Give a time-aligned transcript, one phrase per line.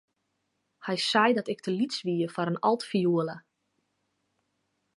[0.85, 3.35] Hy sei dat ik te lyts wie foar in altfioele.